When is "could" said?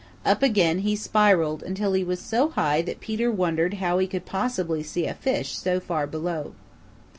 4.07-4.25